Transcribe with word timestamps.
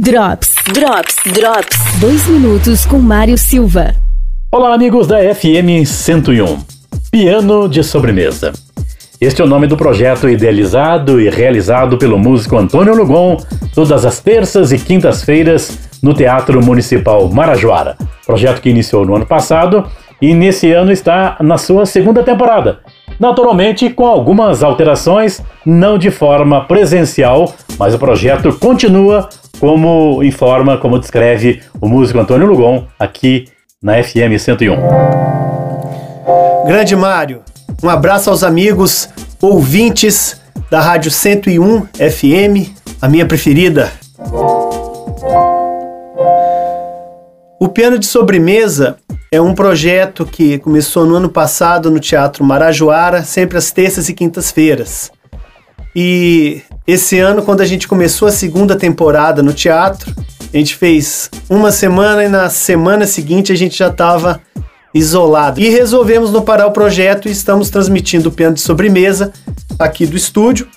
Drops, 0.00 0.54
Drops, 0.72 1.16
Drops. 1.34 2.00
Dois 2.00 2.26
minutos 2.26 2.86
com 2.86 2.98
Mário 2.98 3.36
Silva. 3.36 3.94
Olá, 4.50 4.72
amigos 4.72 5.06
da 5.06 5.18
FM 5.18 5.84
101. 5.84 6.60
Piano 7.10 7.68
de 7.68 7.84
sobremesa. 7.84 8.54
Este 9.20 9.42
é 9.42 9.44
o 9.44 9.46
nome 9.46 9.66
do 9.66 9.76
projeto 9.76 10.30
idealizado 10.30 11.20
e 11.20 11.28
realizado 11.28 11.98
pelo 11.98 12.18
músico 12.18 12.56
Antônio 12.56 12.96
Lugon, 12.96 13.36
todas 13.74 14.06
as 14.06 14.18
terças 14.18 14.72
e 14.72 14.78
quintas-feiras 14.78 15.78
no 16.02 16.14
Teatro 16.14 16.64
Municipal 16.64 17.28
Marajoara. 17.28 17.98
Projeto 18.24 18.62
que 18.62 18.70
iniciou 18.70 19.04
no 19.04 19.14
ano 19.14 19.26
passado 19.26 19.86
e 20.22 20.32
nesse 20.32 20.72
ano 20.72 20.90
está 20.90 21.36
na 21.38 21.58
sua 21.58 21.84
segunda 21.84 22.22
temporada. 22.22 22.78
Naturalmente, 23.20 23.90
com 23.90 24.06
algumas 24.06 24.62
alterações, 24.62 25.42
não 25.66 25.98
de 25.98 26.10
forma 26.10 26.64
presencial, 26.64 27.54
mas 27.78 27.94
o 27.94 27.98
projeto 27.98 28.52
continua 28.58 29.28
como 29.62 30.24
informa, 30.24 30.76
como 30.76 30.98
descreve 30.98 31.62
o 31.80 31.86
músico 31.86 32.18
Antônio 32.18 32.48
Lugon 32.48 32.84
aqui 32.98 33.44
na 33.80 34.02
FM 34.02 34.36
101. 34.36 34.76
Grande 36.66 36.96
Mário, 36.96 37.42
um 37.80 37.88
abraço 37.88 38.28
aos 38.28 38.42
amigos 38.42 39.08
ouvintes 39.40 40.40
da 40.68 40.80
Rádio 40.80 41.12
101 41.12 41.86
FM, 41.94 42.74
a 43.00 43.08
minha 43.08 43.24
preferida. 43.24 43.92
O 47.60 47.68
Piano 47.68 48.00
de 48.00 48.06
Sobremesa 48.06 48.96
é 49.30 49.40
um 49.40 49.54
projeto 49.54 50.26
que 50.26 50.58
começou 50.58 51.06
no 51.06 51.14
ano 51.14 51.28
passado 51.28 51.88
no 51.88 52.00
Teatro 52.00 52.42
Marajoara, 52.42 53.22
sempre 53.22 53.58
às 53.58 53.70
terças 53.70 54.08
e 54.08 54.12
quintas-feiras. 54.12 55.12
E 55.94 56.62
esse 56.86 57.18
ano, 57.18 57.42
quando 57.42 57.60
a 57.60 57.66
gente 57.66 57.86
começou 57.86 58.26
a 58.26 58.32
segunda 58.32 58.76
temporada 58.76 59.42
no 59.42 59.52
teatro, 59.52 60.14
a 60.52 60.56
gente 60.56 60.74
fez 60.74 61.30
uma 61.48 61.70
semana 61.70 62.24
e 62.24 62.28
na 62.28 62.48
semana 62.48 63.06
seguinte 63.06 63.52
a 63.52 63.56
gente 63.56 63.76
já 63.76 63.88
estava 63.88 64.40
isolado. 64.94 65.60
E 65.60 65.68
resolvemos 65.68 66.30
não 66.32 66.42
parar 66.42 66.66
o 66.66 66.72
projeto 66.72 67.28
e 67.28 67.32
estamos 67.32 67.70
transmitindo 67.70 68.28
o 68.28 68.32
piano 68.32 68.54
de 68.54 68.60
sobremesa 68.60 69.32
aqui 69.78 70.06
do 70.06 70.16
estúdio, 70.16 70.68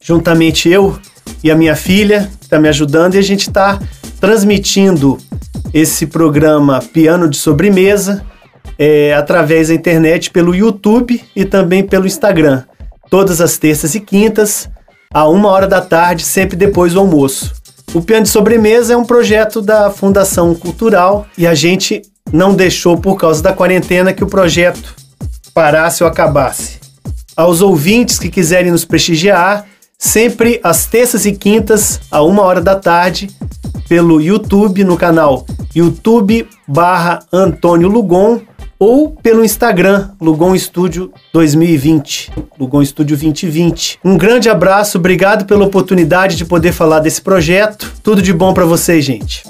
juntamente 0.00 0.68
eu 0.68 0.98
e 1.42 1.50
a 1.50 1.56
minha 1.56 1.76
filha, 1.76 2.30
que 2.38 2.46
está 2.46 2.58
me 2.58 2.68
ajudando, 2.68 3.14
e 3.14 3.18
a 3.18 3.22
gente 3.22 3.48
está 3.48 3.78
transmitindo 4.20 5.18
esse 5.72 6.06
programa 6.06 6.80
Piano 6.80 7.28
de 7.28 7.36
Sobremesa 7.36 8.24
é, 8.78 9.14
através 9.14 9.68
da 9.68 9.74
internet 9.74 10.30
pelo 10.30 10.54
YouTube 10.54 11.22
e 11.36 11.44
também 11.44 11.84
pelo 11.84 12.06
Instagram 12.06 12.64
todas 13.10 13.40
as 13.40 13.58
terças 13.58 13.94
e 13.94 14.00
quintas, 14.00 14.68
a 15.12 15.26
uma 15.28 15.48
hora 15.48 15.66
da 15.66 15.80
tarde, 15.80 16.24
sempre 16.24 16.56
depois 16.56 16.92
do 16.92 17.00
almoço. 17.00 17.52
O 17.94 18.02
Piano 18.02 18.24
de 18.24 18.28
Sobremesa 18.28 18.92
é 18.92 18.96
um 18.96 19.04
projeto 19.04 19.62
da 19.62 19.90
Fundação 19.90 20.54
Cultural 20.54 21.26
e 21.36 21.46
a 21.46 21.54
gente 21.54 22.02
não 22.30 22.54
deixou 22.54 22.98
por 22.98 23.16
causa 23.16 23.42
da 23.42 23.52
quarentena 23.52 24.12
que 24.12 24.22
o 24.22 24.28
projeto 24.28 24.94
parasse 25.54 26.02
ou 26.02 26.08
acabasse. 26.08 26.78
Aos 27.34 27.62
ouvintes 27.62 28.18
que 28.18 28.28
quiserem 28.28 28.70
nos 28.70 28.84
prestigiar, 28.84 29.64
sempre 29.98 30.60
às 30.62 30.84
terças 30.86 31.24
e 31.24 31.32
quintas, 31.32 32.00
a 32.10 32.22
uma 32.22 32.42
hora 32.42 32.60
da 32.60 32.76
tarde, 32.76 33.30
pelo 33.88 34.20
YouTube, 34.20 34.84
no 34.84 34.96
canal 34.96 35.46
YouTube 35.74 36.48
barra 36.66 37.20
Antônio 37.32 37.88
Lugon 37.88 38.40
ou 38.78 39.10
pelo 39.10 39.44
Instagram, 39.44 40.10
Lugon 40.20 40.56
Studio 40.56 41.12
2020, 41.32 42.30
Lugon 42.58 42.84
Studio 42.84 43.16
2020. 43.16 43.98
Um 44.04 44.16
grande 44.16 44.48
abraço, 44.48 44.98
obrigado 44.98 45.46
pela 45.46 45.64
oportunidade 45.64 46.36
de 46.36 46.44
poder 46.44 46.72
falar 46.72 47.00
desse 47.00 47.20
projeto. 47.20 47.92
Tudo 48.02 48.22
de 48.22 48.32
bom 48.32 48.54
para 48.54 48.64
vocês, 48.64 49.04
gente. 49.04 49.42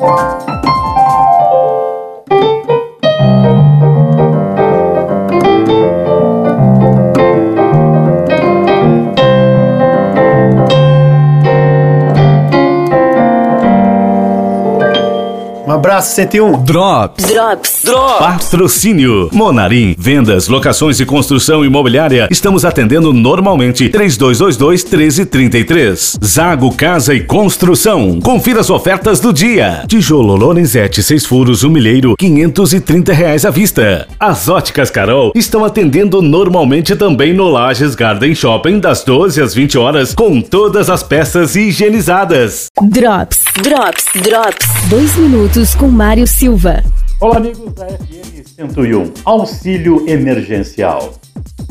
Um 15.98 16.00
abraço, 16.00 16.14
101. 16.14 16.62
Drops. 16.62 17.24
Drops. 17.24 17.82
Drops. 17.84 18.18
Patrocínio. 18.18 19.28
Monarim. 19.32 19.96
Vendas, 19.98 20.46
locações 20.46 21.00
e 21.00 21.04
construção 21.04 21.64
imobiliária. 21.64 22.28
Estamos 22.30 22.64
atendendo 22.64 23.12
normalmente. 23.12 23.90
3222-1333. 23.90 26.24
Zago 26.24 26.72
Casa 26.76 27.12
e 27.14 27.24
Construção. 27.24 28.20
Confira 28.20 28.60
as 28.60 28.70
ofertas 28.70 29.18
do 29.18 29.32
dia. 29.32 29.82
Tijolo 29.88 30.36
Lorenzetti, 30.36 31.02
6 31.02 31.26
furos, 31.26 31.64
um 31.64 31.70
milheiro, 31.70 32.14
530 32.16 33.12
reais 33.12 33.44
à 33.44 33.50
vista. 33.50 34.06
As 34.20 34.48
óticas 34.48 34.92
Carol 34.92 35.32
estão 35.34 35.64
atendendo 35.64 36.22
normalmente 36.22 36.94
também 36.94 37.32
no 37.32 37.48
Lages 37.48 37.96
Garden 37.96 38.36
Shopping 38.36 38.78
das 38.78 39.02
12 39.02 39.42
às 39.42 39.52
20 39.52 39.76
horas 39.78 40.14
com 40.14 40.40
todas 40.40 40.88
as 40.88 41.02
peças 41.02 41.56
higienizadas. 41.56 42.68
Drops, 42.80 43.40
Drops, 43.62 44.04
Drops. 44.22 44.68
Dois 44.88 45.16
minutos 45.16 45.74
com 45.74 45.87
Mário 45.90 46.26
Silva. 46.26 46.82
Olá, 47.20 47.38
amigos 47.38 47.72
da 47.72 47.86
FM 47.86 48.46
101. 48.46 49.12
Auxílio 49.24 50.08
emergencial. 50.08 51.14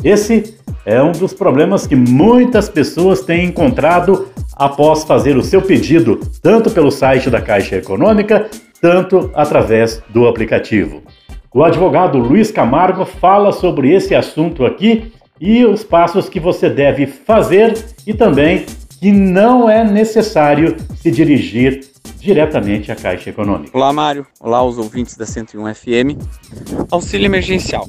Esse 0.03 0.55
é 0.85 1.01
um 1.01 1.11
dos 1.11 1.33
problemas 1.33 1.85
que 1.85 1.95
muitas 1.95 2.67
pessoas 2.67 3.21
têm 3.21 3.45
encontrado 3.45 4.27
após 4.55 5.03
fazer 5.03 5.37
o 5.37 5.43
seu 5.43 5.61
pedido, 5.61 6.19
tanto 6.41 6.71
pelo 6.71 6.91
site 6.91 7.29
da 7.29 7.41
Caixa 7.41 7.75
Econômica, 7.75 8.49
tanto 8.81 9.31
através 9.35 10.01
do 10.09 10.27
aplicativo. 10.27 11.03
O 11.53 11.63
advogado 11.63 12.17
Luiz 12.17 12.51
Camargo 12.51 13.05
fala 13.05 13.51
sobre 13.51 13.93
esse 13.93 14.15
assunto 14.15 14.65
aqui 14.65 15.13
e 15.39 15.63
os 15.63 15.83
passos 15.83 16.27
que 16.27 16.39
você 16.39 16.69
deve 16.69 17.05
fazer 17.05 17.77
e 18.05 18.13
também 18.13 18.65
que 18.99 19.11
não 19.11 19.69
é 19.69 19.83
necessário 19.83 20.75
se 20.95 21.11
dirigir 21.11 21.81
diretamente 22.27 22.91
à 22.91 22.95
Caixa 22.95 23.29
Econômica. 23.29 23.71
Olá, 23.71 23.93
Mário. 23.93 24.27
Olá, 24.41 24.61
os 24.61 24.77
ouvintes 24.77 25.15
da 25.15 25.25
101 25.25 25.73
FM. 25.73 26.19
Auxílio 26.91 27.25
emergencial. 27.25 27.87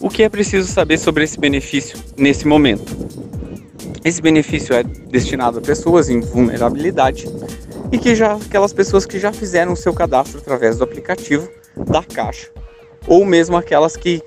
O 0.00 0.10
que 0.10 0.24
é 0.24 0.28
preciso 0.28 0.66
saber 0.66 0.98
sobre 0.98 1.22
esse 1.22 1.38
benefício 1.38 1.96
nesse 2.16 2.48
momento? 2.48 2.84
Esse 4.04 4.20
benefício 4.20 4.74
é 4.74 4.82
destinado 4.82 5.60
a 5.60 5.62
pessoas 5.62 6.10
em 6.10 6.18
vulnerabilidade 6.18 7.26
e 7.92 7.96
que 7.96 8.16
já 8.16 8.34
aquelas 8.34 8.72
pessoas 8.72 9.06
que 9.06 9.20
já 9.20 9.32
fizeram 9.32 9.72
o 9.72 9.76
seu 9.76 9.94
cadastro 9.94 10.40
através 10.40 10.78
do 10.78 10.82
aplicativo 10.82 11.48
da 11.76 12.02
Caixa, 12.02 12.50
ou 13.06 13.24
mesmo 13.24 13.56
aquelas 13.56 13.96
que 13.96 14.20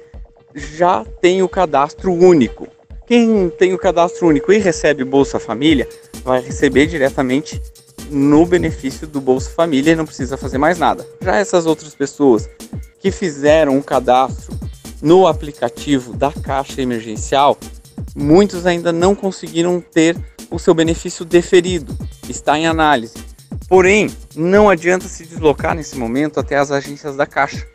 já 0.55 1.03
têm 1.19 1.43
o 1.43 1.49
cadastro 1.49 2.13
único. 2.13 2.65
Quem 3.05 3.49
tem 3.49 3.73
o 3.73 3.77
cadastro 3.77 4.25
único 4.25 4.53
e 4.53 4.57
recebe 4.57 5.03
Bolsa 5.03 5.37
Família 5.37 5.85
vai 6.23 6.39
receber 6.39 6.87
diretamente 6.87 7.61
no 8.09 8.45
benefício 8.45 9.07
do 9.07 9.21
Bolsa 9.21 9.49
Família 9.51 9.91
e 9.91 9.95
não 9.95 10.05
precisa 10.05 10.37
fazer 10.37 10.57
mais 10.57 10.77
nada. 10.77 11.05
Já 11.21 11.35
essas 11.35 11.65
outras 11.65 11.93
pessoas 11.95 12.49
que 12.99 13.11
fizeram 13.11 13.77
um 13.77 13.81
cadastro 13.81 14.57
no 15.01 15.27
aplicativo 15.27 16.15
da 16.15 16.31
Caixa 16.31 16.81
Emergencial, 16.81 17.57
muitos 18.15 18.65
ainda 18.65 18.91
não 18.91 19.15
conseguiram 19.15 19.79
ter 19.79 20.17
o 20.51 20.59
seu 20.59 20.73
benefício 20.73 21.23
deferido, 21.23 21.95
está 22.27 22.57
em 22.57 22.67
análise. 22.67 23.13
Porém, 23.67 24.09
não 24.35 24.69
adianta 24.69 25.07
se 25.07 25.25
deslocar 25.25 25.75
nesse 25.75 25.95
momento 25.97 26.39
até 26.39 26.57
as 26.57 26.71
agências 26.71 27.15
da 27.15 27.25
Caixa, 27.25 27.67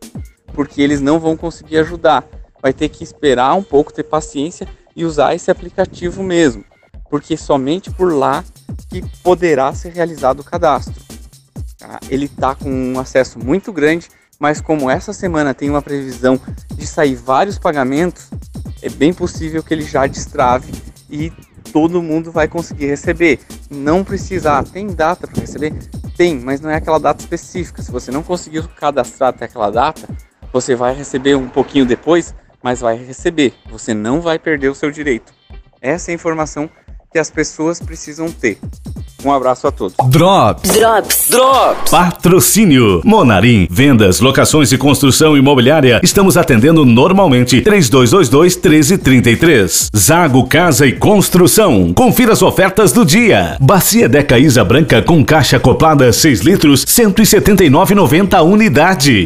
porque 0.52 0.82
eles 0.82 1.00
não 1.00 1.20
vão 1.20 1.36
conseguir 1.36 1.78
ajudar. 1.78 2.26
Vai 2.60 2.72
ter 2.72 2.88
que 2.88 3.04
esperar 3.04 3.54
um 3.54 3.62
pouco, 3.62 3.92
ter 3.92 4.02
paciência 4.02 4.66
e 4.96 5.04
usar 5.04 5.34
esse 5.34 5.50
aplicativo 5.50 6.22
mesmo, 6.22 6.64
porque 7.08 7.36
somente 7.36 7.90
por 7.90 8.12
lá 8.12 8.44
que 8.88 9.02
poderá 9.22 9.72
ser 9.72 9.92
realizado 9.92 10.40
o 10.40 10.44
cadastro. 10.44 10.94
Tá? 11.78 11.98
Ele 12.08 12.26
está 12.26 12.54
com 12.54 12.70
um 12.70 12.98
acesso 12.98 13.38
muito 13.38 13.72
grande, 13.72 14.08
mas 14.38 14.60
como 14.60 14.90
essa 14.90 15.12
semana 15.12 15.54
tem 15.54 15.70
uma 15.70 15.82
previsão 15.82 16.40
de 16.74 16.86
sair 16.86 17.14
vários 17.14 17.58
pagamentos, 17.58 18.30
é 18.82 18.88
bem 18.88 19.12
possível 19.12 19.62
que 19.62 19.72
ele 19.72 19.84
já 19.84 20.06
destrave 20.06 20.72
e 21.10 21.32
todo 21.72 22.02
mundo 22.02 22.30
vai 22.30 22.46
conseguir 22.46 22.86
receber. 22.86 23.40
Não 23.70 24.04
precisa, 24.04 24.58
ah, 24.58 24.62
tem 24.62 24.86
data 24.88 25.26
para 25.26 25.40
receber? 25.40 25.72
Tem, 26.16 26.38
mas 26.38 26.60
não 26.60 26.70
é 26.70 26.76
aquela 26.76 26.98
data 26.98 27.22
específica. 27.22 27.82
Se 27.82 27.90
você 27.90 28.10
não 28.10 28.22
conseguiu 28.22 28.68
cadastrar 28.76 29.30
até 29.30 29.46
aquela 29.46 29.70
data, 29.70 30.08
você 30.52 30.76
vai 30.76 30.94
receber 30.94 31.34
um 31.34 31.48
pouquinho 31.48 31.84
depois, 31.84 32.34
mas 32.62 32.80
vai 32.80 32.96
receber. 32.96 33.54
Você 33.70 33.92
não 33.92 34.20
vai 34.20 34.38
perder 34.38 34.68
o 34.68 34.74
seu 34.74 34.90
direito. 34.90 35.32
Essa 35.80 36.10
é 36.10 36.12
a 36.12 36.14
informação 36.14 36.70
que 37.14 37.18
as 37.20 37.30
pessoas 37.30 37.78
precisam 37.78 38.28
ter. 38.28 38.58
Um 39.24 39.32
abraço 39.32 39.66
a 39.66 39.70
todos. 39.70 39.94
Drops. 40.08 40.70
Drops. 40.70 41.28
Drops. 41.30 41.90
Patrocínio. 41.90 43.00
Monarim. 43.04 43.66
Vendas, 43.70 44.20
locações 44.20 44.70
e 44.72 44.76
construção 44.76 45.36
imobiliária. 45.36 46.00
Estamos 46.02 46.36
atendendo 46.36 46.84
normalmente. 46.84 47.62
3222 47.62 48.56
1333. 48.56 49.90
Zago 49.96 50.46
Casa 50.46 50.86
e 50.86 50.92
Construção. 50.92 51.94
Confira 51.94 52.32
as 52.32 52.42
ofertas 52.42 52.92
do 52.92 53.04
dia. 53.04 53.56
Bacia 53.60 54.08
Deca 54.08 54.38
Isa 54.38 54.64
Branca 54.64 55.00
com 55.00 55.24
caixa 55.24 55.56
acoplada 55.56 56.12
6 56.12 56.40
litros, 56.40 56.84
179,90 56.84 58.42
unidade. 58.44 59.22